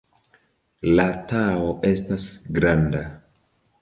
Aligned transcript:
La 0.99 1.05
Tao 1.33 1.67
estas 1.91 2.27
granda. 2.59 3.05